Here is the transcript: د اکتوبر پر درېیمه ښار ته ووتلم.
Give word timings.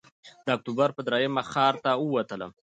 د 0.45 0.47
اکتوبر 0.57 0.89
پر 0.97 1.01
درېیمه 1.07 1.43
ښار 1.51 1.75
ته 1.83 1.91
ووتلم. 1.97 2.51